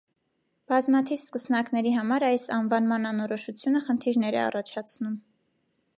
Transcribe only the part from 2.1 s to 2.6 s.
այս